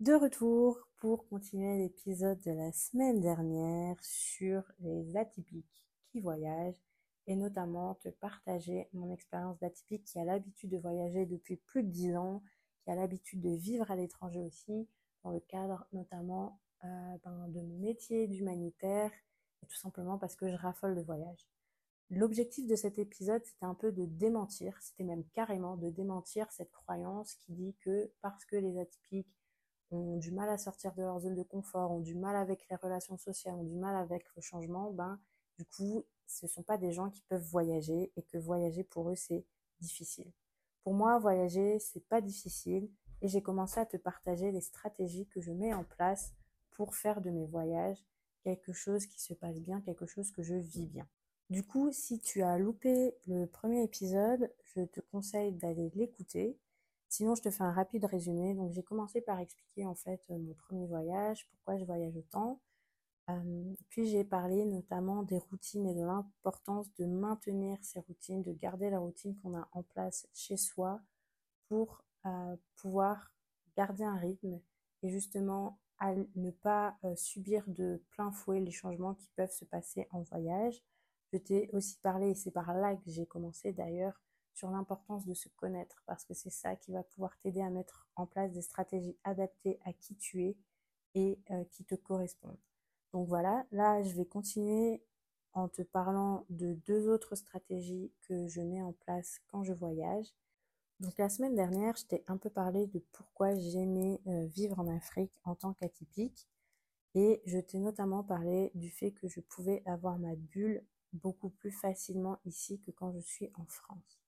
[0.00, 6.80] De retour pour continuer l'épisode de la semaine dernière sur les atypiques qui voyagent
[7.26, 11.90] et notamment te partager mon expérience d'atypique qui a l'habitude de voyager depuis plus de
[11.90, 12.44] 10 ans,
[12.84, 14.86] qui a l'habitude de vivre à l'étranger aussi,
[15.24, 19.10] dans le cadre notamment euh, ben, de mon métier d'humanitaire,
[19.64, 21.48] et tout simplement parce que je raffole de voyage.
[22.10, 26.70] L'objectif de cet épisode, c'était un peu de démentir, c'était même carrément de démentir cette
[26.70, 29.37] croyance qui dit que parce que les atypiques
[29.90, 32.76] ont du mal à sortir de leur zone de confort, ont du mal avec les
[32.76, 35.18] relations sociales, ont du mal avec le changement, ben,
[35.56, 39.10] du coup, ce ne sont pas des gens qui peuvent voyager et que voyager pour
[39.10, 39.44] eux, c'est
[39.80, 40.30] difficile.
[40.82, 45.40] Pour moi, voyager, c'est pas difficile et j'ai commencé à te partager les stratégies que
[45.40, 46.32] je mets en place
[46.70, 48.04] pour faire de mes voyages
[48.42, 51.06] quelque chose qui se passe bien, quelque chose que je vis bien.
[51.50, 56.58] Du coup, si tu as loupé le premier épisode, je te conseille d'aller l'écouter
[57.08, 58.54] Sinon, je te fais un rapide résumé.
[58.54, 62.60] Donc, j'ai commencé par expliquer en fait euh, mon premier voyage, pourquoi je voyage autant.
[63.30, 68.52] Euh, puis j'ai parlé notamment des routines et de l'importance de maintenir ces routines, de
[68.52, 71.00] garder la routine qu'on a en place chez soi
[71.68, 73.32] pour euh, pouvoir
[73.76, 74.60] garder un rythme
[75.02, 80.06] et justement à ne pas subir de plein fouet les changements qui peuvent se passer
[80.12, 80.80] en voyage.
[81.32, 84.20] Je t'ai aussi parlé, et c'est par là que j'ai commencé d'ailleurs,
[84.58, 88.08] sur l'importance de se connaître parce que c'est ça qui va pouvoir t'aider à mettre
[88.16, 90.56] en place des stratégies adaptées à qui tu es
[91.14, 92.58] et euh, qui te correspondent.
[93.12, 95.00] Donc voilà, là je vais continuer
[95.52, 100.26] en te parlant de deux autres stratégies que je mets en place quand je voyage.
[100.98, 104.88] Donc la semaine dernière, je t'ai un peu parlé de pourquoi j'aimais euh, vivre en
[104.88, 106.48] Afrique en tant qu'atypique
[107.14, 111.70] et je t'ai notamment parlé du fait que je pouvais avoir ma bulle beaucoup plus
[111.70, 114.18] facilement ici que quand je suis en France.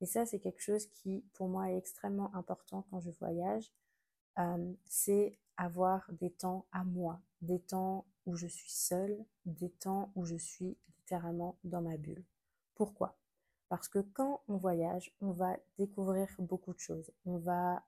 [0.00, 3.70] Et ça, c'est quelque chose qui, pour moi, est extrêmement important quand je voyage.
[4.38, 10.10] Euh, c'est avoir des temps à moi, des temps où je suis seule, des temps
[10.14, 12.24] où je suis littéralement dans ma bulle.
[12.74, 13.18] Pourquoi?
[13.68, 17.12] Parce que quand on voyage, on va découvrir beaucoup de choses.
[17.26, 17.84] On va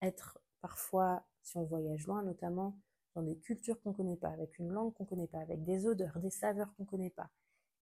[0.00, 2.78] être parfois, si on voyage loin notamment,
[3.14, 5.62] dans des cultures qu'on ne connaît pas, avec une langue qu'on ne connaît pas, avec
[5.64, 7.28] des odeurs, des saveurs qu'on ne connaît pas.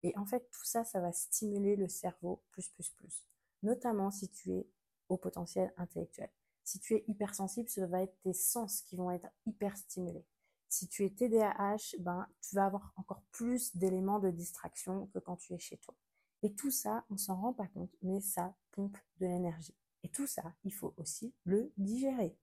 [0.03, 3.25] Et en fait, tout ça, ça va stimuler le cerveau plus, plus, plus
[3.63, 4.67] notamment si tu es
[5.09, 6.31] au potentiel intellectuel.
[6.65, 10.25] Si tu es hypersensible, ce va être tes sens qui vont être hyper stimulés.
[10.69, 15.37] Si tu es TDAH, ben, tu vas avoir encore plus d'éléments de distraction que quand
[15.37, 15.97] tu es chez toi.
[16.43, 19.77] Et tout ça, on s'en rend pas compte, mais ça pompe de l'énergie.
[20.05, 22.37] Et tout ça, il faut aussi le digérer.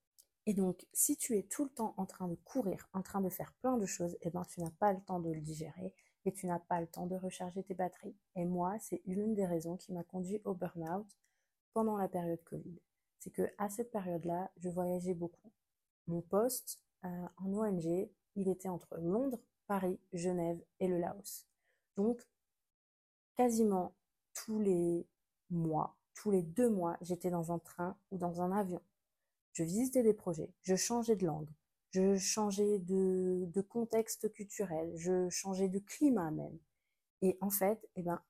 [0.46, 3.30] Et donc, si tu es tout le temps en train de courir, en train de
[3.30, 5.94] faire plein de choses, eh ben, tu n'as pas le temps de le digérer
[6.28, 8.18] et tu n'as pas le temps de recharger tes batteries.
[8.36, 11.08] Et moi, c'est une des raisons qui m'a conduit au burn-out
[11.72, 12.82] pendant la période Covid.
[13.20, 15.54] C'est que à cette période-là, je voyageais beaucoup.
[16.06, 21.48] Mon poste euh, en ONG, il était entre Londres, Paris, Genève et le Laos.
[21.96, 22.22] Donc,
[23.38, 23.96] quasiment
[24.34, 25.08] tous les
[25.50, 28.82] mois, tous les deux mois, j'étais dans un train ou dans un avion.
[29.54, 31.50] Je visitais des projets, je changeais de langue,
[31.92, 36.58] je changeais de, contexte culturel, je changeais de climat même.
[37.22, 38.22] Et en fait, eh ben,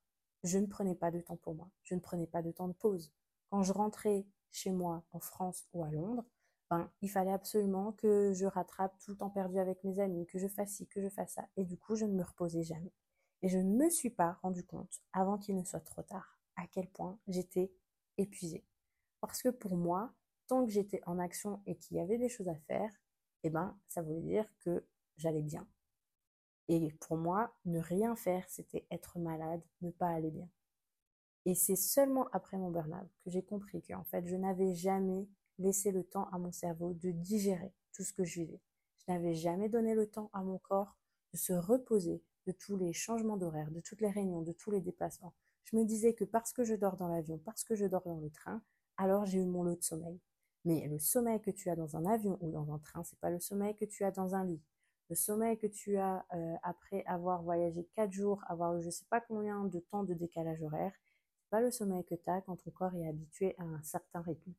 [0.44, 2.74] je ne prenais pas de temps pour moi, je ne prenais pas de temps de
[2.74, 3.12] pause.
[3.50, 6.26] Quand je rentrais chez moi en France ou à Londres,
[6.70, 10.38] ben, il fallait absolument que je rattrape tout le temps perdu avec mes amis, que
[10.38, 11.48] je fasse ci, que je fasse ça.
[11.56, 12.92] Et du coup, je ne me reposais jamais.
[13.42, 16.68] Et je ne me suis pas rendu compte, avant qu'il ne soit trop tard, à
[16.68, 17.72] quel point j'étais
[18.18, 18.66] épuisée.
[19.22, 20.14] Parce que pour moi,
[20.48, 22.92] tant que j'étais en action et qu'il y avait des choses à faire,
[23.48, 24.86] eh ben, ça voulait dire que
[25.18, 25.68] j'allais bien.
[26.70, 30.50] Et pour moi, ne rien faire, c'était être malade, ne pas aller bien.
[31.46, 35.28] Et c'est seulement après mon burn-out que j'ai compris qu'en fait, je n'avais jamais
[35.60, 38.60] laissé le temps à mon cerveau de digérer tout ce que je vivais.
[38.98, 40.98] Je n'avais jamais donné le temps à mon corps
[41.32, 44.82] de se reposer de tous les changements d'horaire, de toutes les réunions, de tous les
[44.82, 45.34] déplacements.
[45.64, 48.20] Je me disais que parce que je dors dans l'avion, parce que je dors dans
[48.20, 48.62] le train,
[48.98, 50.20] alors j'ai eu mon lot de sommeil.
[50.68, 53.30] Mais le sommeil que tu as dans un avion ou dans un train, c'est pas
[53.30, 54.62] le sommeil que tu as dans un lit.
[55.10, 59.06] Le sommeil que tu as euh, après avoir voyagé quatre jours, avoir eu je sais
[59.10, 60.92] pas combien de temps de décalage horaire,
[61.40, 64.20] c'est pas le sommeil que tu as quand ton corps est habitué à un certain
[64.20, 64.52] rythme.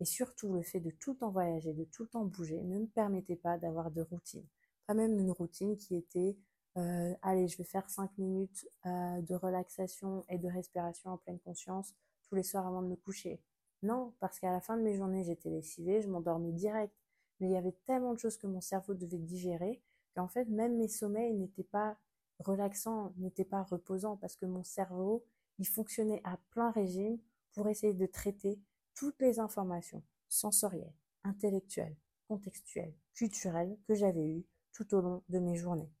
[0.00, 2.80] Et surtout, le fait de tout le temps voyager, de tout le temps bouger, ne
[2.80, 4.44] me permettait pas d'avoir de routine.
[4.86, 6.36] Pas même une routine qui était,
[6.76, 11.40] euh, allez, je vais faire cinq minutes euh, de relaxation et de respiration en pleine
[11.40, 11.94] conscience
[12.28, 13.40] tous les soirs avant de me coucher.
[13.84, 16.94] Non, parce qu'à la fin de mes journées, j'étais lessivée, je m'endormais direct.
[17.38, 19.82] Mais il y avait tellement de choses que mon cerveau devait digérer
[20.14, 21.98] qu'en fait, même mes sommeils n'étaient pas
[22.38, 25.22] relaxants, n'étaient pas reposants parce que mon cerveau,
[25.58, 27.18] il fonctionnait à plein régime
[27.52, 28.58] pour essayer de traiter
[28.94, 31.96] toutes les informations sensorielles, intellectuelles,
[32.26, 35.92] contextuelles, culturelles que j'avais eues tout au long de mes journées.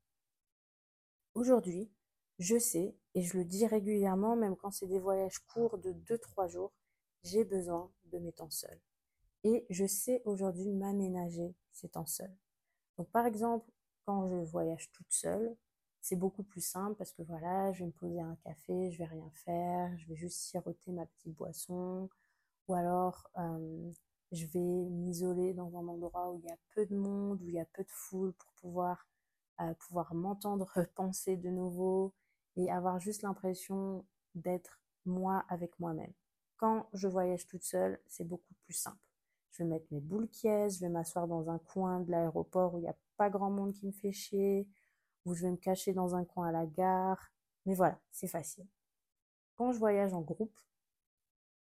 [1.34, 1.90] Aujourd'hui,
[2.38, 6.48] je sais, et je le dis régulièrement, même quand c'est des voyages courts de 2-3
[6.48, 6.72] jours,
[7.24, 8.80] j'ai besoin de mes temps seuls.
[9.42, 12.34] Et je sais aujourd'hui m'aménager ces temps seuls.
[12.96, 13.70] Donc par exemple,
[14.06, 15.56] quand je voyage toute seule,
[16.00, 19.06] c'est beaucoup plus simple parce que voilà, je vais me poser un café, je vais
[19.06, 22.10] rien faire, je vais juste siroter ma petite boisson,
[22.68, 23.90] ou alors euh,
[24.32, 27.54] je vais m'isoler dans un endroit où il y a peu de monde, où il
[27.54, 29.08] y a peu de foule pour pouvoir,
[29.60, 32.14] euh, pouvoir m'entendre penser de nouveau
[32.56, 34.04] et avoir juste l'impression
[34.34, 36.12] d'être moi avec moi-même.
[36.56, 38.98] Quand je voyage toute seule, c'est beaucoup plus simple.
[39.50, 42.78] Je vais mettre mes boules qui je vais m'asseoir dans un coin de l'aéroport où
[42.78, 44.66] il n'y a pas grand monde qui me fait chier,
[45.24, 47.32] où je vais me cacher dans un coin à la gare.
[47.66, 48.66] Mais voilà, c'est facile.
[49.56, 50.58] Quand je voyage en groupe,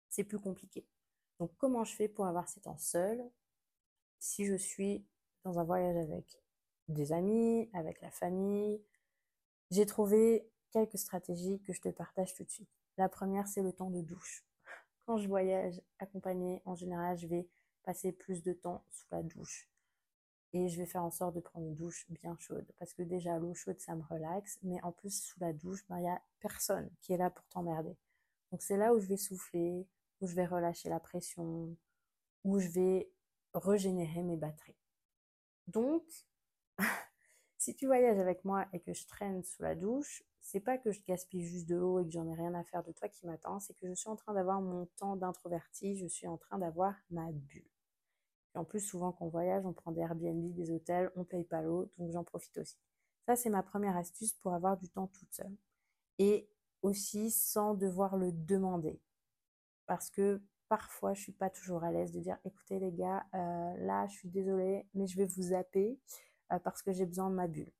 [0.08, 0.86] c'est plus compliqué.
[1.40, 3.22] Donc comment je fais pour avoir ces temps seuls
[4.20, 5.04] si je suis
[5.42, 6.40] dans un voyage avec
[6.88, 8.80] des amis, avec la famille?
[9.70, 12.70] J'ai trouvé quelques stratégies que je te partage tout de suite.
[12.96, 14.44] La première, c'est le temps de douche.
[15.06, 17.48] Quand je voyage accompagnée, en général, je vais
[17.82, 19.68] passer plus de temps sous la douche.
[20.52, 22.66] Et je vais faire en sorte de prendre une douche bien chaude.
[22.78, 24.58] Parce que déjà, l'eau chaude, ça me relaxe.
[24.62, 27.44] Mais en plus, sous la douche, ben, il n'y a personne qui est là pour
[27.48, 27.96] t'emmerder.
[28.50, 29.86] Donc c'est là où je vais souffler,
[30.20, 31.76] où je vais relâcher la pression,
[32.44, 33.10] où je vais
[33.52, 34.76] régénérer mes batteries.
[35.66, 36.04] Donc,
[37.58, 40.92] si tu voyages avec moi et que je traîne sous la douche, c'est pas que
[40.92, 43.26] je gaspille juste de l'eau et que j'en ai rien à faire de toi qui
[43.26, 46.58] m'attend, c'est que je suis en train d'avoir mon temps d'introverti, je suis en train
[46.58, 47.66] d'avoir ma bulle.
[48.54, 51.44] Et en plus, souvent quand on voyage, on prend des Airbnb, des hôtels, on paye
[51.44, 52.76] pas l'eau, donc j'en profite aussi.
[53.24, 55.56] Ça, c'est ma première astuce pour avoir du temps toute seule.
[56.18, 56.46] Et
[56.82, 59.00] aussi sans devoir le demander.
[59.86, 63.76] Parce que parfois, je suis pas toujours à l'aise de dire, écoutez les gars, euh,
[63.78, 65.98] là, je suis désolée, mais je vais vous zapper
[66.52, 67.72] euh, parce que j'ai besoin de ma bulle.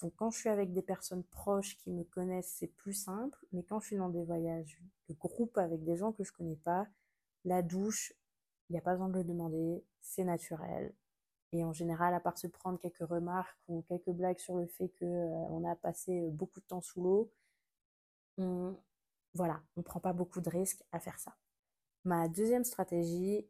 [0.00, 3.62] Donc quand je suis avec des personnes proches qui me connaissent, c'est plus simple, mais
[3.62, 6.86] quand je suis dans des voyages de groupe avec des gens que je connais pas,
[7.44, 8.12] la douche,
[8.68, 10.94] il n'y a pas besoin de le demander, c'est naturel.
[11.52, 14.88] Et en général, à part se prendre quelques remarques ou quelques blagues sur le fait
[14.98, 17.32] qu'on euh, a passé beaucoup de temps sous l'eau,
[18.36, 18.76] on,
[19.32, 21.36] voilà, on ne prend pas beaucoup de risques à faire ça.
[22.04, 23.46] Ma deuxième stratégie,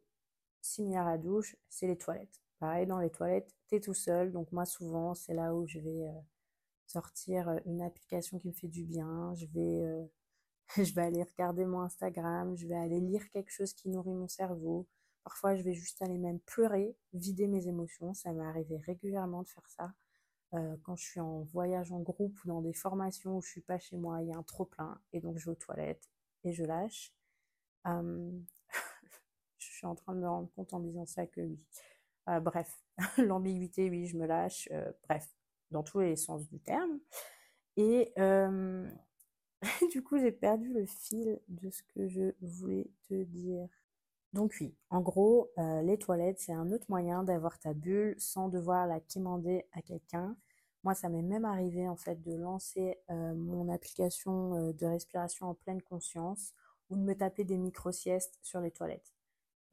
[0.61, 2.41] similaire à la douche, c'est les toilettes.
[2.59, 4.31] Pareil, dans les toilettes, tu es tout seul.
[4.31, 6.19] Donc moi, souvent, c'est là où je vais euh,
[6.87, 9.33] sortir euh, une application qui me fait du bien.
[9.35, 10.05] Je vais, euh,
[10.83, 12.55] je vais aller regarder mon Instagram.
[12.57, 14.87] Je vais aller lire quelque chose qui nourrit mon cerveau.
[15.23, 18.13] Parfois, je vais juste aller même pleurer, vider mes émotions.
[18.13, 19.93] Ça m'est arrivé régulièrement de faire ça.
[20.83, 23.77] quand je suis en voyage en groupe ou dans des formations où je suis pas
[23.79, 26.09] chez moi, il y a un trop plein et donc je vais aux toilettes
[26.45, 27.13] et je lâche.
[27.85, 28.45] je
[29.59, 31.59] suis en train de me rendre compte en disant ça que oui.
[32.29, 32.69] Euh, bref,
[33.17, 34.67] l'ambiguïté, oui, je me lâche.
[34.71, 35.27] Euh, bref,
[35.71, 36.99] dans tous les sens du terme.
[37.77, 38.89] Et euh,
[39.91, 43.67] du coup, j'ai perdu le fil de ce que je voulais te dire.
[44.33, 45.51] Donc oui, en gros,
[45.83, 50.35] les toilettes, c'est un autre moyen d'avoir ta bulle sans devoir la quémander à quelqu'un.
[50.83, 55.81] Moi, ça m'est même arrivé en fait de lancer mon application de respiration en pleine
[55.81, 56.53] conscience
[56.89, 59.13] ou de me taper des micro-siestes sur les toilettes.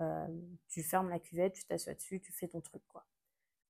[0.01, 0.27] Euh,
[0.69, 3.05] tu fermes la cuvette, tu t'assois dessus, tu fais ton truc, quoi.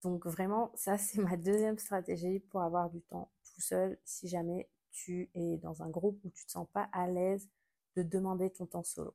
[0.04, 4.68] Donc vraiment, ça c'est ma deuxième stratégie pour avoir du temps tout seul si jamais
[4.92, 7.48] tu es dans un groupe où tu te sens pas à l'aise
[7.96, 9.14] de demander ton temps solo.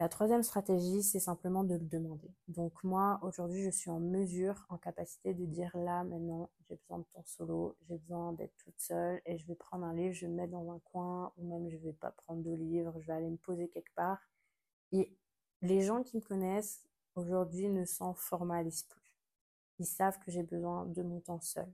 [0.00, 2.28] La troisième stratégie, c'est simplement de le demander.
[2.48, 6.98] Donc moi, aujourd'hui, je suis en mesure, en capacité de dire là, maintenant, j'ai besoin
[6.98, 10.26] de ton solo, j'ai besoin d'être toute seule et je vais prendre un livre, je
[10.26, 13.06] vais me mettre dans un coin ou même je vais pas prendre de livre, je
[13.06, 14.18] vais aller me poser quelque part.
[14.92, 15.16] Et
[15.62, 16.82] les gens qui me connaissent
[17.14, 19.03] aujourd'hui ne s'en formalisent plus.
[19.78, 21.70] Ils savent que j'ai besoin de mon temps seul.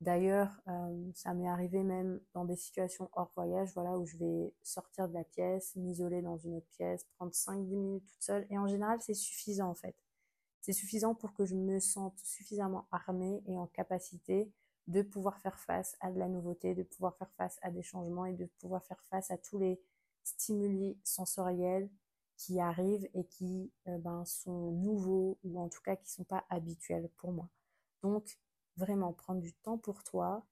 [0.00, 4.52] D'ailleurs, euh, ça m'est arrivé même dans des situations hors voyage, voilà, où je vais
[4.62, 8.46] sortir de la pièce, m'isoler dans une autre pièce, prendre 5-10 minutes toute seule.
[8.50, 9.96] Et en général, c'est suffisant en fait.
[10.60, 14.50] C'est suffisant pour que je me sente suffisamment armée et en capacité
[14.86, 18.26] de pouvoir faire face à de la nouveauté, de pouvoir faire face à des changements
[18.26, 19.80] et de pouvoir faire face à tous les
[20.22, 21.88] stimuli sensoriels
[22.36, 26.24] qui arrivent et qui euh, ben, sont nouveaux ou en tout cas qui ne sont
[26.24, 27.48] pas habituels pour moi.
[28.02, 28.38] Donc,
[28.76, 30.44] vraiment prendre du temps pour toi,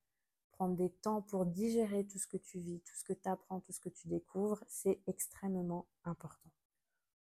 [0.53, 3.61] prendre des temps pour digérer tout ce que tu vis, tout ce que tu apprends,
[3.61, 6.51] tout ce que tu découvres, c'est extrêmement important.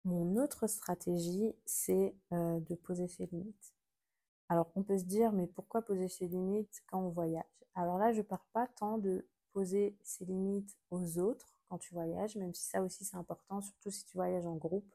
[0.04, 3.74] Mon autre stratégie, c'est euh, de poser ses limites.
[4.48, 7.44] Alors on peut se dire, mais pourquoi poser ses limites quand on voyage?
[7.74, 11.94] Alors là, je ne parle pas tant de poser ses limites aux autres quand tu
[11.94, 14.94] voyages, même si ça aussi c'est important, surtout si tu voyages en groupe,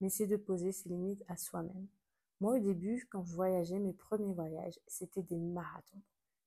[0.00, 1.86] mais c'est de poser ses limites à soi-même.
[2.40, 6.02] Moi, au début, quand je voyageais, mes premiers voyages, c'était des marathons.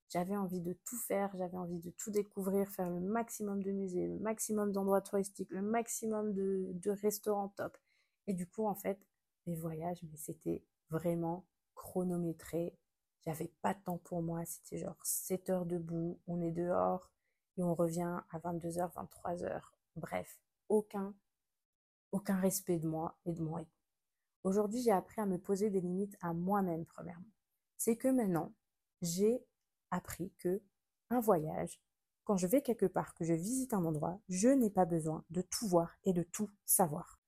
[0.10, 4.08] J'avais envie de tout faire, j'avais envie de tout découvrir, faire le maximum de musées,
[4.08, 7.78] le maximum d'endroits touristiques, le maximum de, restaurants top.
[8.28, 9.00] Et du coup, en fait,
[9.48, 12.76] mes voyages, mais c'était vraiment chronométré.
[13.26, 14.46] J'avais pas de temps pour moi.
[14.46, 17.10] C'était genre 7 heures debout, on est dehors
[17.58, 19.62] et on revient à 22h, 23h.
[19.96, 21.14] Bref, aucun,
[22.12, 23.72] aucun respect de moi et de mon rythme.
[24.44, 27.32] Aujourd'hui, j'ai appris à me poser des limites à moi-même, premièrement.
[27.78, 28.54] C'est que maintenant,
[29.02, 29.46] j'ai
[29.92, 30.62] appris que
[31.10, 31.82] un voyage,
[32.24, 35.42] quand je vais quelque part, que je visite un endroit, je n'ai pas besoin de
[35.42, 37.20] tout voir et de tout savoir.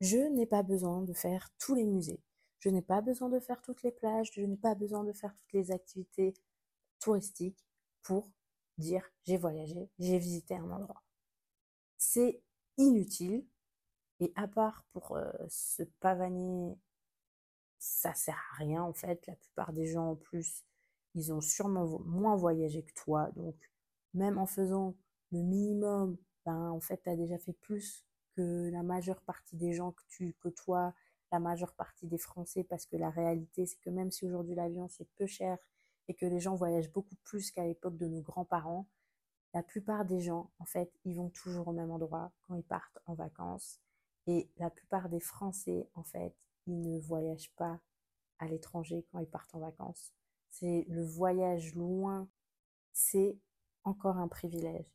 [0.00, 2.22] Je n'ai pas besoin de faire tous les musées.
[2.58, 4.30] Je n'ai pas besoin de faire toutes les plages.
[4.32, 6.34] Je n'ai pas besoin de faire toutes les activités
[6.98, 7.64] touristiques
[8.02, 8.30] pour
[8.78, 11.02] dire j'ai voyagé, j'ai visité un endroit.
[11.98, 12.42] C'est
[12.76, 13.44] inutile
[14.20, 16.76] et à part pour euh, se pavaner,
[17.78, 19.26] ça sert à rien en fait.
[19.26, 20.64] La plupart des gens en plus,
[21.14, 23.30] ils ont sûrement moins voyagé que toi.
[23.36, 23.56] Donc
[24.14, 24.96] même en faisant
[25.32, 26.16] le minimum,
[26.46, 28.04] ben en fait, tu as déjà fait plus
[28.36, 30.94] que la majeure partie des gens que tu côtoies,
[31.32, 34.88] la majeure partie des Français, parce que la réalité, c'est que même si aujourd'hui l'avion
[34.88, 35.58] c'est peu cher
[36.08, 38.86] et que les gens voyagent beaucoup plus qu'à l'époque de nos grands-parents,
[39.54, 42.98] la plupart des gens, en fait, ils vont toujours au même endroit quand ils partent
[43.06, 43.80] en vacances.
[44.26, 46.34] Et la plupart des Français, en fait,
[46.66, 47.78] ils ne voyagent pas
[48.38, 50.12] à l'étranger quand ils partent en vacances.
[50.50, 52.28] C'est le voyage loin,
[52.92, 53.38] c'est
[53.84, 54.90] encore un privilège.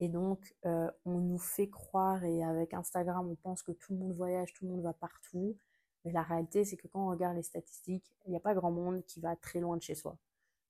[0.00, 3.98] Et donc, euh, on nous fait croire, et avec Instagram, on pense que tout le
[3.98, 5.56] monde voyage, tout le monde va partout.
[6.04, 8.70] Mais la réalité, c'est que quand on regarde les statistiques, il n'y a pas grand
[8.70, 10.16] monde qui va très loin de chez soi.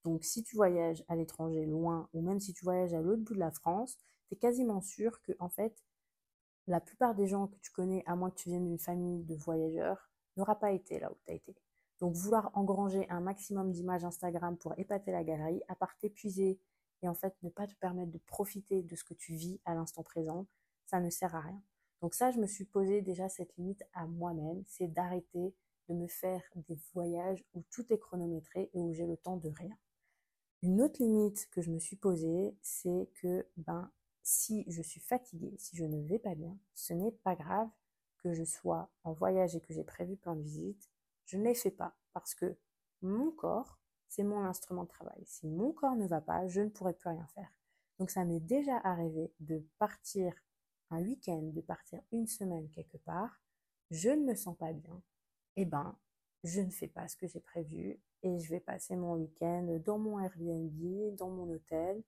[0.03, 3.33] Donc, si tu voyages à l'étranger, loin, ou même si tu voyages à l'autre bout
[3.33, 5.83] de la France, tu es quasiment sûr que, en fait,
[6.67, 9.35] la plupart des gens que tu connais, à moins que tu viennes d'une famille de
[9.35, 11.55] voyageurs, n'aura pas été là où tu as été.
[11.99, 16.59] Donc vouloir engranger un maximum d'images Instagram pour épater la galerie, à part t'épuiser
[17.01, 19.75] et en fait ne pas te permettre de profiter de ce que tu vis à
[19.75, 20.47] l'instant présent,
[20.85, 21.61] ça ne sert à rien.
[22.01, 25.53] Donc ça, je me suis posé déjà cette limite à moi-même, c'est d'arrêter
[25.89, 29.49] de me faire des voyages où tout est chronométré et où j'ai le temps de
[29.49, 29.77] rien.
[30.63, 33.91] Une autre limite que je me suis posée, c'est que ben
[34.21, 37.67] si je suis fatiguée, si je ne vais pas bien, ce n'est pas grave
[38.19, 40.89] que je sois en voyage et que j'ai prévu plein de visites.
[41.25, 42.57] Je ne les fais pas parce que
[43.01, 43.77] mon corps,
[44.07, 45.21] c'est mon instrument de travail.
[45.25, 47.53] Si mon corps ne va pas, je ne pourrai plus rien faire.
[47.99, 50.33] Donc ça m'est déjà arrivé de partir
[50.91, 53.41] un week-end, de partir une semaine quelque part,
[53.91, 55.01] je ne me sens pas bien,
[55.57, 55.99] eh ben,
[56.45, 59.99] je ne fais pas ce que j'ai prévu et je vais passer mon week-end dans
[59.99, 62.03] mon Airbnb, dans mon hôtel,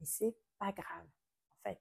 [0.00, 1.06] et c'est pas grave
[1.62, 1.80] fait.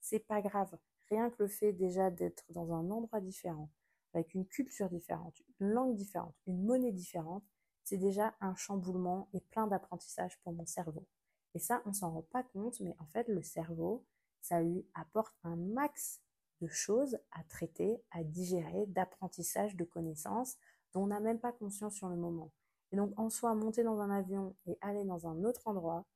[0.00, 0.76] C'est pas grave.
[1.10, 3.70] Rien que le fait déjà d'être dans un endroit différent,
[4.12, 7.44] avec une culture différente, une langue différente, une monnaie différente,
[7.84, 11.06] c'est déjà un chamboulement et plein d'apprentissage pour mon cerveau.
[11.54, 14.04] Et ça, on s'en rend pas compte, mais en fait, le cerveau,
[14.42, 16.20] ça lui apporte un max
[16.60, 20.56] de choses à traiter, à digérer, d'apprentissage, de connaissances
[20.92, 22.50] dont on n'a même pas conscience sur le moment.
[22.92, 26.06] Et donc, en soi, monter dans un avion et aller dans un autre endroit,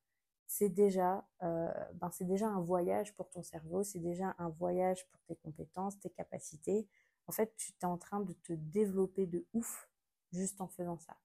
[0.46, 5.06] c'est déjà, euh, ben c'est déjà un voyage pour ton cerveau, c'est déjà un voyage
[5.08, 6.88] pour tes compétences, tes capacités.
[7.26, 9.88] En fait, tu es en train de te développer de ouf
[10.32, 11.16] juste en faisant ça.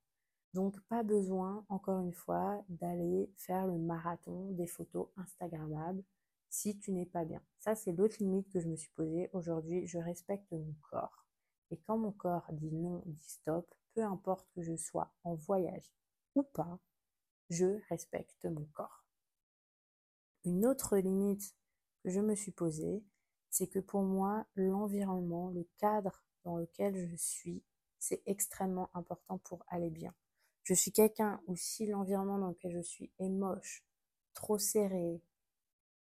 [0.54, 6.04] Donc, pas besoin, encore une fois, d'aller faire le marathon des photos Instagrammables
[6.50, 7.42] si tu n'es pas bien.
[7.60, 9.30] Ça, c'est l'autre limite que je me suis posée.
[9.34, 11.25] Aujourd'hui, je respecte mon corps.
[11.72, 15.92] Et quand mon corps dit non, dit stop, peu importe que je sois en voyage
[16.36, 16.80] ou pas,
[17.50, 19.06] je respecte mon corps.
[20.44, 21.56] Une autre limite
[22.04, 23.04] que je me suis posée,
[23.50, 27.64] c'est que pour moi, l'environnement, le cadre dans lequel je suis,
[28.00, 30.14] c'est extrêmement important pour aller bien.
[30.64, 33.84] Je suis quelqu'un où si l'environnement dans lequel je suis est moche,
[34.34, 35.22] trop serré,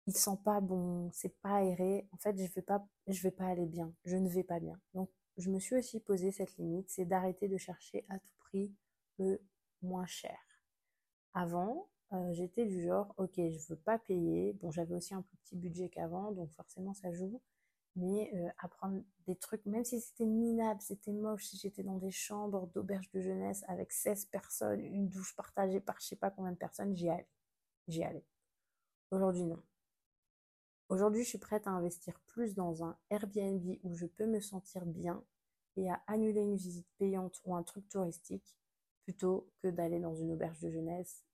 [0.07, 3.47] il sent pas bon, c'est pas aéré, en fait, je vais pas, je vais pas
[3.47, 4.81] aller bien, je ne vais pas bien.
[4.95, 8.73] Donc, je me suis aussi posé cette limite, c'est d'arrêter de chercher à tout prix
[9.19, 9.41] le
[9.83, 10.39] moins cher.
[11.33, 14.53] Avant, euh, j'étais du genre, ok, je veux pas payer.
[14.55, 17.41] Bon, j'avais aussi un plus petit budget qu'avant, donc forcément ça joue.
[17.97, 22.11] Mais euh, apprendre des trucs, même si c'était minable, c'était moche, si j'étais dans des
[22.11, 26.53] chambres d'auberge de jeunesse avec 16 personnes, une douche partagée par je sais pas combien
[26.53, 27.29] de personnes, j'y allais.
[27.89, 28.25] J'y allais.
[29.11, 29.63] Aujourd'hui, non.
[30.89, 34.87] Aujourd'hui, je suis prête à investir plus dans un Airbnb où je peux me sentir
[34.87, 35.23] bien
[35.77, 38.57] et à annuler une visite payante ou un truc touristique
[39.03, 41.25] plutôt que d'aller dans une auberge de jeunesse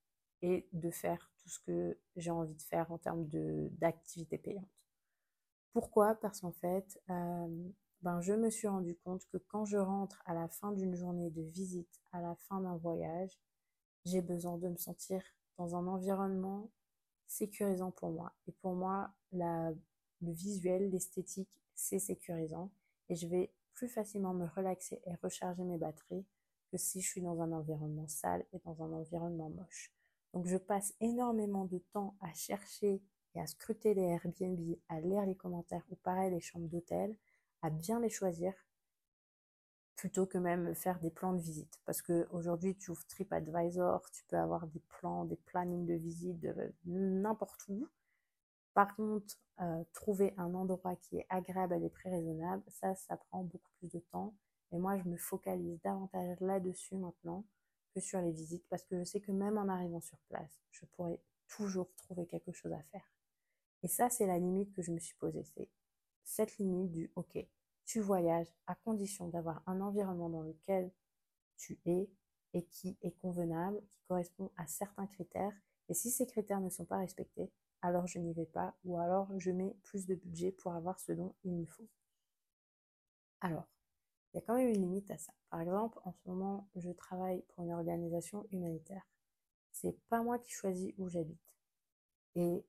[0.41, 3.27] et de faire tout ce que j'ai envie de faire en termes
[3.79, 4.65] d'activités payantes.
[5.71, 6.15] Pourquoi?
[6.15, 7.69] Parce qu'en fait, euh,
[8.01, 11.29] ben, je me suis rendu compte que quand je rentre à la fin d'une journée
[11.29, 13.39] de visite, à la fin d'un voyage,
[14.03, 15.23] j'ai besoin de me sentir
[15.57, 16.69] dans un environnement
[17.27, 18.33] sécurisant pour moi.
[18.47, 19.71] Et pour moi, la,
[20.21, 22.71] le visuel, l'esthétique, c'est sécurisant.
[23.09, 26.25] Et je vais plus facilement me relaxer et recharger mes batteries
[26.71, 29.93] que si je suis dans un environnement sale et dans un environnement moche.
[30.33, 33.01] Donc je passe énormément de temps à chercher
[33.35, 37.15] et à scruter les Airbnb, à lire les commentaires ou pareil les chambres d'hôtel,
[37.61, 38.53] à bien les choisir
[39.95, 41.79] plutôt que même faire des plans de visite.
[41.85, 46.45] Parce que aujourd'hui, tu ouvres TripAdvisor, tu peux avoir des plans, des plannings de visite
[46.85, 47.87] n'importe où.
[48.73, 53.15] Par contre, euh, trouver un endroit qui est agréable à des prix raisonnables, ça, ça
[53.15, 54.35] prend beaucoup plus de temps.
[54.71, 57.45] Et moi, je me focalise davantage là-dessus maintenant
[57.93, 60.85] que sur les visites parce que je sais que même en arrivant sur place, je
[60.87, 63.09] pourrais toujours trouver quelque chose à faire.
[63.83, 65.43] Et ça, c'est la limite que je me suis posée.
[65.55, 65.69] C'est
[66.23, 67.37] cette limite du OK,
[67.85, 70.91] tu voyages à condition d'avoir un environnement dans lequel
[71.57, 72.09] tu es
[72.53, 75.53] et qui est convenable, qui correspond à certains critères.
[75.89, 79.27] Et si ces critères ne sont pas respectés, alors je n'y vais pas ou alors
[79.37, 81.87] je mets plus de budget pour avoir ce dont il me faut.
[83.41, 83.67] Alors,
[84.33, 85.33] il y a quand même une limite à ça.
[85.49, 89.07] Par exemple, en ce moment, je travaille pour une organisation humanitaire.
[89.71, 91.55] C'est pas moi qui choisis où j'habite.
[92.35, 92.65] Et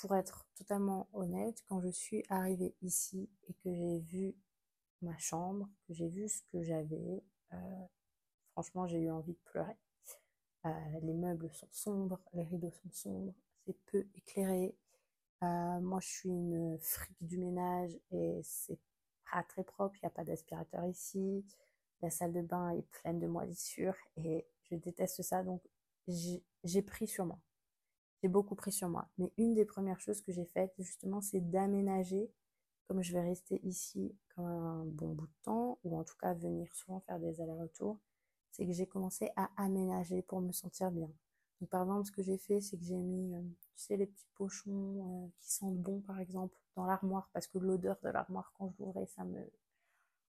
[0.00, 4.34] pour être totalement honnête, quand je suis arrivée ici et que j'ai vu
[5.02, 7.86] ma chambre, que j'ai vu ce que j'avais, euh,
[8.52, 9.76] franchement, j'ai eu envie de pleurer.
[10.66, 10.70] Euh,
[11.02, 13.34] les meubles sont sombres, les rideaux sont sombres,
[13.64, 14.76] c'est peu éclairé.
[15.42, 18.78] Euh, moi, je suis une frique du ménage et c'est
[19.30, 19.96] pas très propre.
[19.96, 21.44] Il n'y a pas d'aspirateur ici.
[22.02, 25.42] La salle de bain est pleine de moisissures et je déteste ça.
[25.42, 25.62] Donc,
[26.06, 27.40] j'ai pris sur moi
[28.22, 29.08] j'ai beaucoup pris sur moi.
[29.18, 32.30] Mais une des premières choses que j'ai faites, justement, c'est d'aménager,
[32.86, 36.34] comme je vais rester ici comme un bon bout de temps, ou en tout cas
[36.34, 37.98] venir souvent faire des allers-retours,
[38.50, 41.10] c'est que j'ai commencé à aménager pour me sentir bien.
[41.60, 43.42] Donc, par exemple, ce que j'ai fait, c'est que j'ai mis, euh,
[43.76, 47.58] tu sais, les petits pochons euh, qui sentent bon, par exemple, dans l'armoire, parce que
[47.58, 49.40] l'odeur de l'armoire, quand je l'ouvrais, ça me,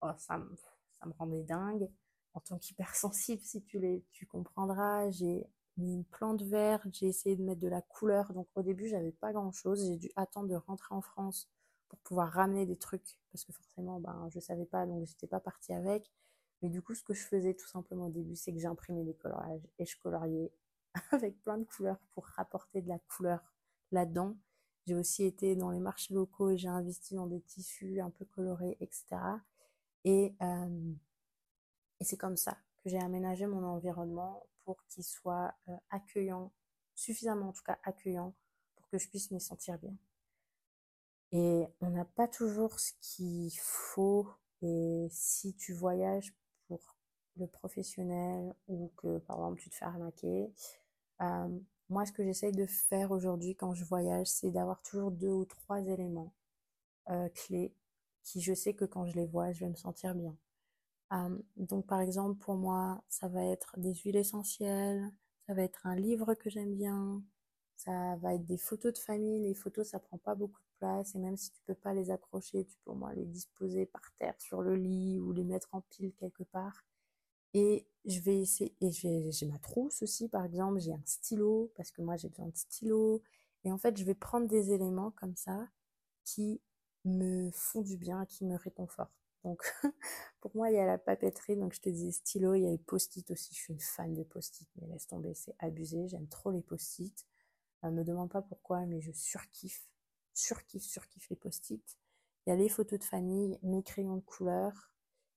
[0.02, 0.54] oh, ça me,
[0.92, 1.88] ça rendait dingue.
[2.34, 7.42] En tant qu'hypersensible, si tu les, tu comprendras, j'ai une plante verte, j'ai essayé de
[7.42, 8.32] mettre de la couleur.
[8.32, 9.84] Donc au début, j'avais pas grand chose.
[9.86, 11.48] J'ai dû attendre de rentrer en France
[11.88, 15.40] pour pouvoir ramener des trucs parce que forcément, ben, je savais pas, donc j'étais pas
[15.40, 16.10] partie avec.
[16.62, 19.14] Mais du coup, ce que je faisais tout simplement au début, c'est que j'imprimais des
[19.14, 20.52] coloriages et je coloriais
[21.10, 23.40] avec plein de couleurs pour rapporter de la couleur
[23.90, 24.36] là-dedans.
[24.86, 28.24] J'ai aussi été dans les marchés locaux et j'ai investi dans des tissus un peu
[28.24, 29.04] colorés, etc.
[30.04, 30.92] Et, euh,
[32.00, 36.52] et c'est comme ça que j'ai aménagé mon environnement pour qu'il soit euh, accueillant,
[36.94, 38.34] suffisamment en tout cas accueillant,
[38.76, 39.96] pour que je puisse me sentir bien.
[41.32, 44.28] Et on n'a pas toujours ce qu'il faut.
[44.62, 46.34] Et si tu voyages
[46.68, 46.80] pour
[47.36, 50.52] le professionnel ou que par exemple tu te fais arnaquer,
[51.22, 55.30] euh, moi ce que j'essaye de faire aujourd'hui quand je voyage, c'est d'avoir toujours deux
[55.30, 56.32] ou trois éléments
[57.10, 57.74] euh, clés
[58.22, 60.36] qui je sais que quand je les vois, je vais me sentir bien.
[61.56, 65.10] Donc par exemple pour moi ça va être des huiles essentielles,
[65.46, 67.22] ça va être un livre que j'aime bien,
[67.76, 69.40] ça va être des photos de famille.
[69.42, 72.10] Les photos ça prend pas beaucoup de place et même si tu peux pas les
[72.10, 75.68] accrocher, tu peux au moins les disposer par terre sur le lit ou les mettre
[75.74, 76.84] en pile quelque part.
[77.54, 81.90] Et je vais essayer, et j'ai ma trousse aussi par exemple, j'ai un stylo parce
[81.92, 83.22] que moi j'ai besoin de stylo.
[83.64, 85.68] Et en fait je vais prendre des éléments comme ça
[86.24, 86.60] qui
[87.04, 89.23] me font du bien, qui me réconfortent.
[89.44, 89.62] Donc,
[90.40, 91.56] pour moi, il y a la papeterie.
[91.56, 92.54] Donc, je te dis stylo.
[92.54, 93.54] Il y a les post-it aussi.
[93.54, 96.08] Je suis une fan de post-it, mais laisse tomber, c'est abusé.
[96.08, 97.26] J'aime trop les post-it.
[97.84, 99.86] Euh, me demande pas pourquoi, mais je surkiffe,
[100.32, 101.98] surkiffe, surkiffe les post-it.
[102.46, 104.92] Il y a les photos de famille, mes crayons de couleur.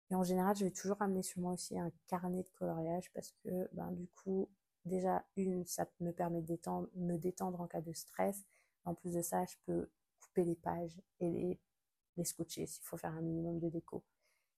[0.09, 3.33] Et en général, je vais toujours amener sur moi aussi un carnet de coloriage parce
[3.43, 4.49] que, ben, du coup,
[4.85, 6.57] déjà, une, ça me permet de
[6.95, 8.45] me détendre en cas de stress.
[8.85, 9.89] En plus de ça, je peux
[10.21, 11.59] couper les pages et les,
[12.17, 14.03] les scotcher s'il faut faire un minimum de déco.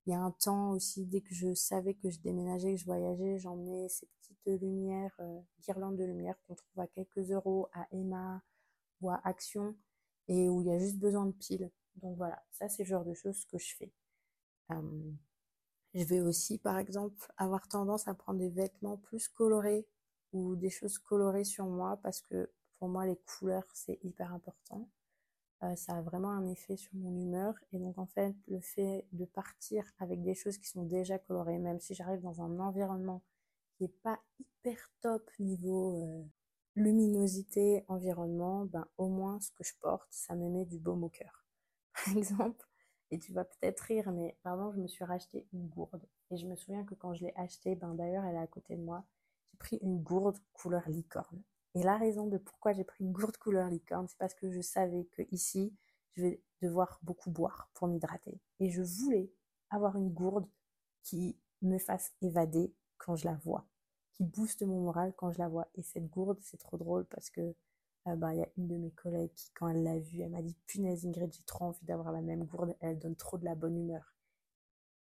[0.06, 2.86] Il y a un temps aussi, dès que je savais que je déménageais, que je
[2.86, 7.88] voyageais, j'emmenais ces petites lumières, euh, guirlandes de lumière qu'on trouve à quelques euros à
[7.92, 8.42] Emma
[9.02, 9.76] ou à Action
[10.28, 11.70] et où il y a juste besoin de piles.
[11.96, 13.92] Donc voilà, ça c'est le genre de choses que je fais.
[14.72, 15.12] Euh,
[15.94, 19.88] je vais aussi, par exemple, avoir tendance à prendre des vêtements plus colorés
[20.32, 24.90] ou des choses colorées sur moi parce que pour moi, les couleurs, c'est hyper important.
[25.64, 27.54] Euh, ça a vraiment un effet sur mon humeur.
[27.74, 31.60] Et donc, en fait, le fait de partir avec des choses qui sont déjà colorées,
[31.60, 33.22] même si j'arrive dans un environnement
[33.78, 36.24] qui n'est pas hyper top niveau euh,
[36.76, 41.10] luminosité, environnement, ben, au moins, ce que je porte, ça me met du baume au
[41.10, 41.46] cœur.
[41.94, 42.66] Par exemple,
[43.12, 46.06] et tu vas peut-être rire, mais pardon, je me suis racheté une gourde.
[46.32, 48.76] Et je me souviens que quand je l'ai achetée, ben d'ailleurs, elle est à côté
[48.76, 49.04] de moi,
[49.52, 51.42] j'ai pris une gourde couleur licorne.
[51.76, 54.62] Et la raison de pourquoi j'ai pris une gourde couleur licorne, c'est parce que je
[54.62, 55.74] savais que ici,
[56.16, 58.40] je vais devoir beaucoup boire pour m'hydrater.
[58.60, 59.32] Et je voulais
[59.70, 60.48] avoir une gourde
[61.04, 63.66] qui me fasse évader quand je la vois,
[64.14, 65.68] qui booste mon moral quand je la vois.
[65.76, 67.56] Et cette gourde, c'est trop drôle parce que
[68.08, 70.32] euh, bah, il y a une de mes collègues qui, quand elle l'a vue, elle
[70.32, 73.46] m'a dit Punaise Ingrid, j'ai trop envie d'avoir la même gourde, elle donne trop de
[73.46, 74.16] la bonne humeur.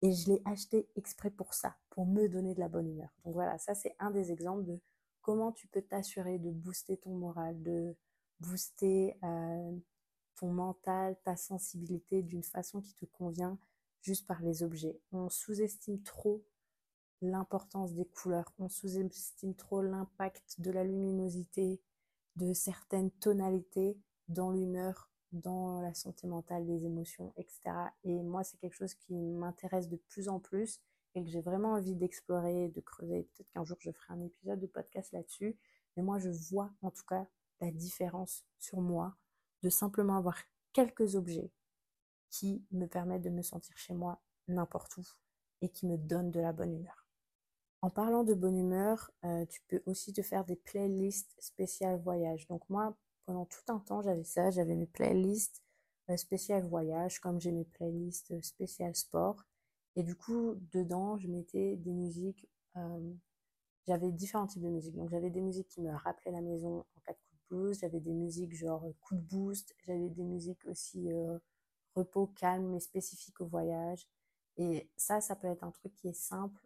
[0.02, 3.10] Et je l'ai achetée exprès pour ça, pour me donner de la bonne humeur.
[3.24, 4.80] Donc voilà, ça c'est un des exemples de
[5.22, 7.96] comment tu peux t'assurer de booster ton moral, de
[8.40, 9.78] booster euh,
[10.36, 13.58] ton mental, ta sensibilité d'une façon qui te convient
[14.02, 15.00] juste par les objets?
[15.12, 16.44] On sous-estime trop
[17.22, 21.80] l'importance des couleurs, on sous-estime trop l'impact de la luminosité,
[22.36, 27.62] de certaines tonalités dans l'humeur, dans la santé mentale, les émotions, etc.
[28.04, 30.82] Et moi, c'est quelque chose qui m'intéresse de plus en plus
[31.16, 33.24] et que j'ai vraiment envie d'explorer, de creuser.
[33.24, 35.58] Peut-être qu'un jour je ferai un épisode de podcast là-dessus.
[35.96, 37.28] Mais moi, je vois en tout cas
[37.60, 39.16] la différence sur moi
[39.62, 40.38] de simplement avoir
[40.74, 41.52] quelques objets
[42.30, 45.04] qui me permettent de me sentir chez moi n'importe où
[45.62, 47.06] et qui me donnent de la bonne humeur.
[47.82, 52.48] En parlant de bonne humeur, euh, tu peux aussi te faire des playlists spéciales voyage.
[52.48, 52.96] Donc moi,
[53.26, 55.64] pendant tout un temps, j'avais ça, j'avais mes playlists
[56.10, 59.46] euh, spéciales voyage, comme j'ai mes playlists euh, spéciales sport.
[59.96, 62.48] Et du coup, dedans, je mettais des musiques.
[62.78, 63.14] Euh,
[63.88, 64.96] j'avais différents types de musique.
[64.96, 67.80] Donc, j'avais des musiques qui me rappelaient la maison en cas de coup de blues.
[67.80, 69.76] J'avais des musiques genre euh, coup de boost.
[69.86, 71.38] J'avais des musiques aussi euh,
[71.96, 74.08] repos, calme, mais spécifiques au voyage.
[74.58, 76.62] Et ça, ça peut être un truc qui est simple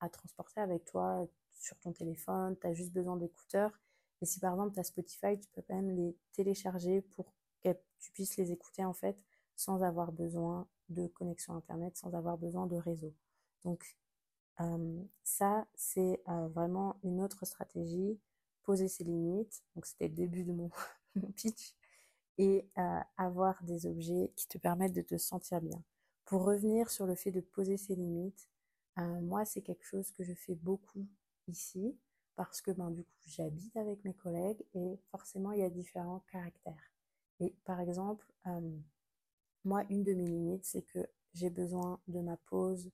[0.00, 2.56] à, transporter avec toi sur ton téléphone.
[2.60, 3.78] Tu as juste besoin d'écouteurs.
[4.22, 7.70] Et si par exemple tu as Spotify, tu peux quand même les télécharger pour que
[7.98, 9.22] tu puisses les écouter en fait
[9.56, 13.14] sans avoir besoin de connexion Internet sans avoir besoin de réseau.
[13.64, 13.96] Donc
[14.60, 18.18] euh, ça, c'est euh, vraiment une autre stratégie,
[18.62, 19.62] poser ses limites.
[19.74, 20.70] Donc c'était le début de mon,
[21.36, 21.74] pitch.
[22.36, 25.82] Et euh, avoir des objets qui te permettent de te sentir bien.
[26.24, 28.48] Pour revenir sur le fait de poser ses limites,
[28.96, 31.04] moi, c'est quelque chose que je fais beaucoup
[31.48, 31.98] ici
[32.36, 36.24] parce que ben, du coup, j'habite avec mes collègues et forcément, il y a différents
[36.30, 36.92] caractères.
[37.40, 38.26] Et par exemple,
[39.64, 40.98] moi, une de mes limites, c'est que
[41.32, 42.90] j'ai besoin de ma pause,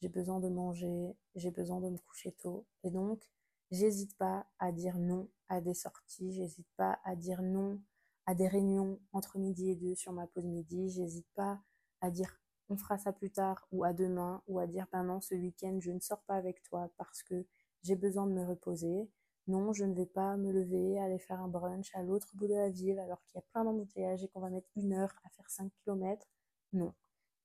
[0.00, 2.66] j'ai besoin de manger, j'ai besoin de me coucher tôt.
[2.84, 3.22] Et donc,
[3.70, 7.80] j'hésite pas à dire non à des sorties, j'hésite pas à dire non
[8.26, 11.60] à des réunions entre midi et deux sur ma pause midi, j'hésite pas
[12.00, 15.20] à dire on fera ça plus tard ou à demain ou à dire ben non,
[15.20, 17.46] ce week-end, je ne sors pas avec toi parce que
[17.82, 19.10] j'ai besoin de me reposer.
[19.48, 22.54] Non, je ne vais pas me lever, aller faire un brunch à l'autre bout de
[22.54, 25.30] la ville alors qu'il y a plein d'embouteillages et qu'on va mettre une heure à
[25.30, 26.26] faire 5 km.
[26.72, 26.94] Non.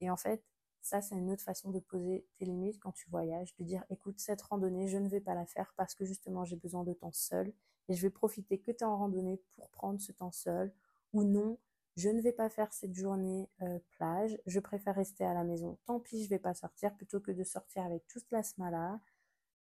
[0.01, 0.43] Et en fait,
[0.81, 4.19] ça, c'est une autre façon de poser tes limites quand tu voyages, de dire, écoute,
[4.19, 7.11] cette randonnée, je ne vais pas la faire parce que justement, j'ai besoin de temps
[7.11, 7.51] seul
[7.89, 10.71] et je vais profiter que tu es en randonnée pour prendre ce temps seul.
[11.13, 11.57] Ou non,
[11.97, 15.77] je ne vais pas faire cette journée euh, plage, je préfère rester à la maison.
[15.85, 18.99] Tant pis, je vais pas sortir plutôt que de sortir avec toute la smala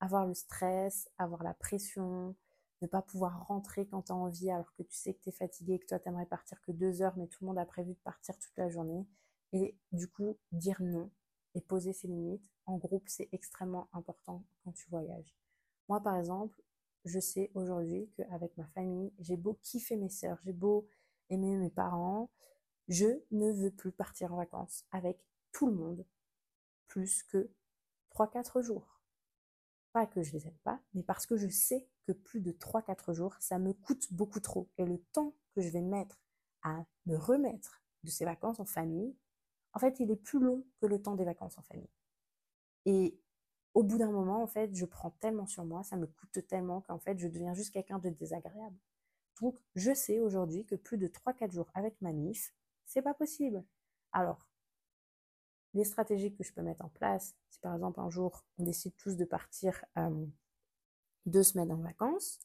[0.03, 2.35] avoir le stress, avoir la pression,
[2.83, 5.33] ne pas pouvoir rentrer quand tu as envie alors que tu sais que tu es
[5.33, 7.95] fatigué, que toi tu aimerais partir que deux heures, mais tout le monde a prévu
[7.95, 9.07] de partir toute la journée.
[9.53, 11.09] Et du coup, dire non
[11.55, 15.37] et poser ses limites en groupe, c'est extrêmement important quand tu voyages.
[15.89, 16.61] Moi, par exemple,
[17.05, 20.89] je sais aujourd'hui qu'avec ma famille, j'ai beau kiffer mes sœurs, j'ai beau
[21.31, 22.29] aimer mes parents,
[22.89, 26.05] je ne veux plus partir en vacances avec tout le monde
[26.89, 27.49] plus que
[28.11, 28.92] 3-4 jours.
[29.93, 33.13] Pas que je les aime pas, mais parce que je sais que plus de 3-4
[33.13, 34.71] jours, ça me coûte beaucoup trop.
[34.79, 36.19] Et le temps que je vais mettre
[36.63, 39.15] à me remettre de ces vacances en famille,
[39.75, 41.91] en fait, il est plus long que le temps des vacances en famille.
[42.85, 43.19] Et
[43.75, 46.83] au bout d'un moment, en fait, je prends tellement sur moi, ça me coûte tellement
[46.83, 48.77] qu'en fait, je deviens juste quelqu'un de désagréable.
[49.41, 53.65] Donc, je sais aujourd'hui que plus de 3-4 jours avec ma MIF, c'est pas possible.
[54.13, 54.47] Alors,
[55.75, 58.95] les stratégies que je peux mettre en place, si par exemple un jour on décide
[58.97, 60.27] tous de partir euh,
[61.27, 62.41] deux semaines en vacances,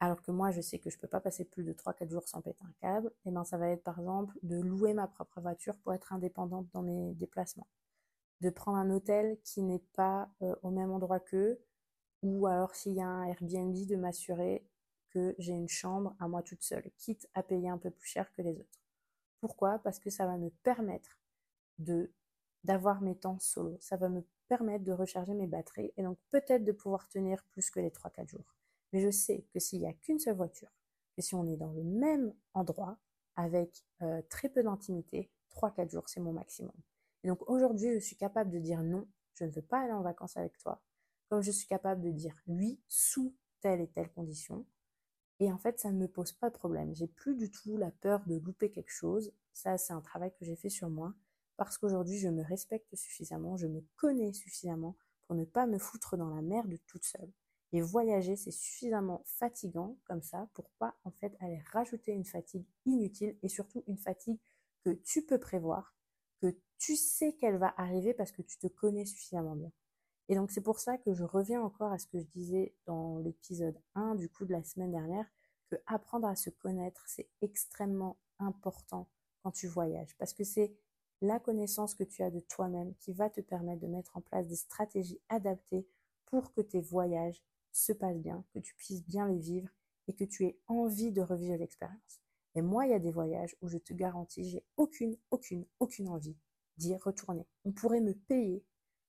[0.00, 2.40] alors que moi je sais que je peux pas passer plus de 3-4 jours sans
[2.40, 5.40] péter un câble, et eh ben ça va être par exemple de louer ma propre
[5.40, 7.68] voiture pour être indépendante dans mes déplacements,
[8.40, 11.60] de prendre un hôtel qui n'est pas euh, au même endroit qu'eux,
[12.22, 14.64] ou alors s'il y a un Airbnb de m'assurer
[15.10, 18.30] que j'ai une chambre à moi toute seule, quitte à payer un peu plus cher
[18.32, 18.80] que les autres.
[19.40, 19.78] Pourquoi?
[19.78, 21.18] Parce que ça va me permettre
[21.78, 22.12] de
[22.64, 23.76] d'avoir mes temps solo.
[23.80, 27.70] Ça va me permettre de recharger mes batteries et donc peut-être de pouvoir tenir plus
[27.70, 28.54] que les 3-4 jours.
[28.92, 30.70] Mais je sais que s'il n'y a qu'une seule voiture,
[31.16, 32.98] et si on est dans le même endroit,
[33.36, 36.74] avec euh, très peu d'intimité, 3-4 jours, c'est mon maximum.
[37.22, 40.02] Et donc aujourd'hui, je suis capable de dire non, je ne veux pas aller en
[40.02, 40.82] vacances avec toi,
[41.28, 44.66] comme je suis capable de dire oui sous telle et telle condition.
[45.40, 46.94] Et en fait, ça ne me pose pas de problème.
[46.94, 49.32] J'ai plus du tout la peur de louper quelque chose.
[49.52, 51.14] Ça, c'est un travail que j'ai fait sur moi
[51.58, 56.16] parce qu'aujourd'hui, je me respecte suffisamment, je me connais suffisamment pour ne pas me foutre
[56.16, 57.32] dans la merde toute seule.
[57.72, 62.64] Et voyager, c'est suffisamment fatigant comme ça pour pas en fait aller rajouter une fatigue
[62.86, 64.38] inutile et surtout une fatigue
[64.84, 65.94] que tu peux prévoir,
[66.40, 69.72] que tu sais qu'elle va arriver parce que tu te connais suffisamment bien.
[70.28, 73.18] Et donc c'est pour ça que je reviens encore à ce que je disais dans
[73.18, 75.26] l'épisode 1 du coup de la semaine dernière,
[75.70, 79.10] que apprendre à se connaître, c'est extrêmement important
[79.42, 80.72] quand tu voyages parce que c'est
[81.20, 84.46] la connaissance que tu as de toi-même qui va te permettre de mettre en place
[84.46, 85.86] des stratégies adaptées
[86.26, 89.68] pour que tes voyages se passent bien, que tu puisses bien les vivre
[90.06, 92.20] et que tu aies envie de revivre l'expérience.
[92.54, 96.08] Et moi, il y a des voyages où je te garantis, j'ai aucune, aucune, aucune
[96.08, 96.36] envie
[96.76, 97.46] d'y retourner.
[97.64, 98.64] On pourrait me payer,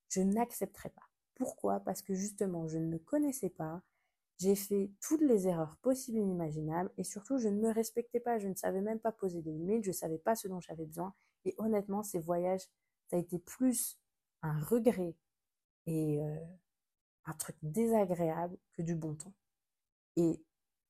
[0.10, 1.10] je n'accepterai pas.
[1.36, 1.80] Pourquoi?
[1.80, 3.82] Parce que justement, je ne me connaissais pas,
[4.40, 8.40] j'ai fait toutes les erreurs possibles et inimaginables et surtout, je ne me respectais pas,
[8.40, 10.86] je ne savais même pas poser des limites, je ne savais pas ce dont j'avais
[10.86, 11.14] besoin
[11.46, 12.68] et honnêtement, ces voyages,
[13.10, 14.00] ça a été plus
[14.42, 15.16] un regret
[15.86, 16.40] et euh,
[17.26, 19.34] un truc désagréable que du bon temps.
[20.16, 20.44] Et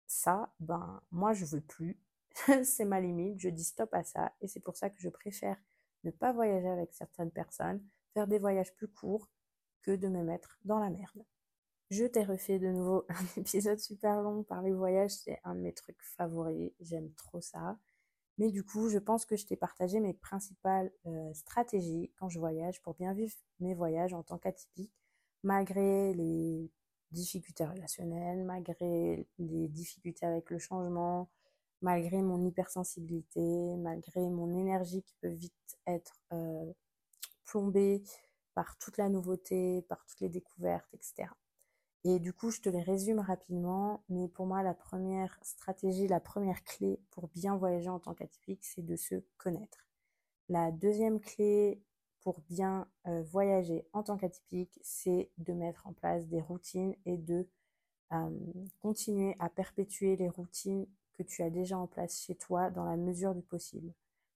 [0.07, 1.99] ça, ben, moi, je veux plus.
[2.63, 3.39] c'est ma limite.
[3.39, 4.33] Je dis stop à ça.
[4.41, 5.57] Et c'est pour ça que je préfère
[6.03, 7.83] ne pas voyager avec certaines personnes,
[8.13, 9.29] faire des voyages plus courts
[9.81, 11.23] que de me mettre dans la merde.
[11.89, 15.11] Je t'ai refait de nouveau un épisode super long par les voyages.
[15.11, 16.71] C'est un de mes trucs favoris.
[16.79, 17.77] J'aime trop ça.
[18.39, 22.39] Mais du coup, je pense que je t'ai partagé mes principales euh, stratégies quand je
[22.39, 24.93] voyage pour bien vivre mes voyages en tant qu'atypique,
[25.43, 26.71] malgré les
[27.11, 31.29] difficultés relationnelles, malgré les difficultés avec le changement,
[31.81, 36.71] malgré mon hypersensibilité, malgré mon énergie qui peut vite être euh,
[37.43, 38.03] plombée
[38.55, 41.29] par toute la nouveauté, par toutes les découvertes, etc.
[42.05, 46.21] Et du coup, je te les résume rapidement, mais pour moi, la première stratégie, la
[46.21, 49.85] première clé pour bien voyager en tant qu'atypique, c'est de se connaître.
[50.47, 51.81] La deuxième clé
[52.21, 57.17] pour bien euh, voyager en tant qu'atypique, c'est de mettre en place des routines et
[57.17, 57.47] de
[58.79, 62.97] continuer à perpétuer les routines que tu as déjà en place chez toi dans la
[62.97, 63.93] mesure du possible.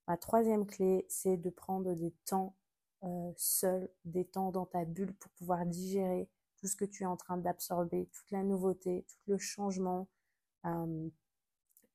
[0.07, 2.55] Ma troisième clé, c'est de prendre des temps
[3.35, 6.29] seuls, des temps dans ta bulle pour pouvoir digérer
[6.63, 10.07] tout ce que tu es en train d'absorber, toute la nouveauté, tout le changement,
[10.65, 11.09] euh,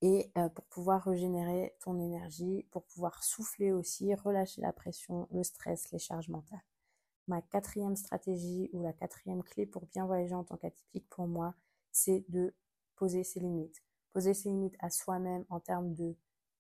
[0.02, 5.42] et euh, pour pouvoir régénérer ton énergie, pour pouvoir souffler aussi, relâcher la pression, le
[5.42, 6.62] stress, les charges mentales.
[7.28, 11.54] Ma quatrième stratégie ou la quatrième clé pour bien voyager en tant qu'atypique pour moi,
[11.90, 12.54] c'est de
[12.96, 13.82] poser ses limites.
[14.12, 16.14] Poser ses limites à soi-même en termes de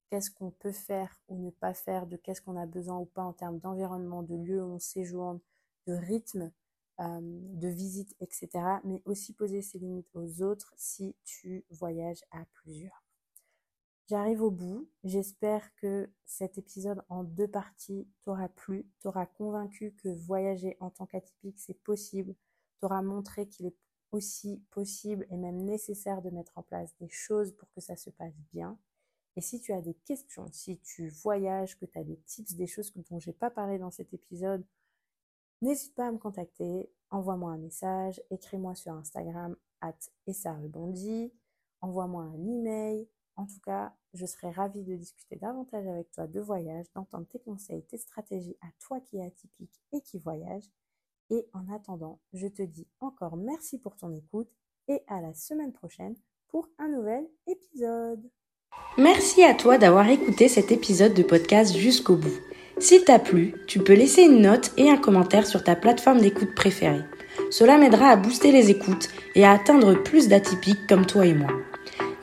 [0.08, 3.22] qu'est-ce qu'on peut faire ou ne pas faire, de qu'est-ce qu'on a besoin ou pas
[3.24, 5.40] en termes d'environnement, de lieu où on séjourne,
[5.86, 6.50] de rythme,
[7.00, 8.48] euh, de visite, etc.
[8.84, 13.04] Mais aussi poser ses limites aux autres si tu voyages à plusieurs.
[14.08, 14.88] J'arrive au bout.
[15.04, 21.04] J'espère que cet épisode en deux parties t'aura plu, t'aura convaincu que voyager en tant
[21.04, 22.34] qu'atypique, c'est possible,
[22.80, 23.76] t'aura montré qu'il est
[24.10, 28.08] aussi possible et même nécessaire de mettre en place des choses pour que ça se
[28.08, 28.78] passe bien.
[29.36, 32.66] Et si tu as des questions, si tu voyages, que tu as des tips, des
[32.66, 34.64] choses dont j'ai pas parlé dans cet épisode,
[35.60, 39.96] N'hésite pas à me contacter, envoie-moi un message, écris-moi sur Instagram at
[41.80, 46.40] envoie-moi un email, En tout cas, je serais ravie de discuter davantage avec toi de
[46.40, 50.64] voyage, d'entendre tes conseils, tes stratégies à toi qui es atypique et qui voyage.
[51.30, 54.50] Et en attendant, je te dis encore merci pour ton écoute
[54.88, 56.16] et à la semaine prochaine
[56.48, 58.28] pour un nouvel épisode.
[58.98, 62.34] Merci à toi d'avoir écouté cet épisode de podcast jusqu'au bout.
[62.80, 66.52] S'il t'a plu, tu peux laisser une note et un commentaire sur ta plateforme d'écoute
[66.56, 67.04] préférée.
[67.52, 71.46] Cela m'aidera à booster les écoutes et à atteindre plus d'atypiques comme toi et moi.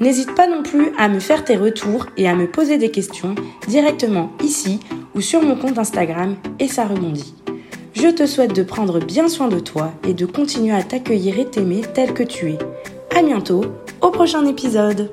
[0.01, 3.35] N'hésite pas non plus à me faire tes retours et à me poser des questions
[3.69, 4.81] directement ici
[5.15, 7.35] ou sur mon compte Instagram et ça rebondit.
[7.93, 11.49] Je te souhaite de prendre bien soin de toi et de continuer à t'accueillir et
[11.49, 12.59] t'aimer tel que tu es.
[13.15, 13.63] À bientôt,
[14.01, 15.09] au prochain épisode!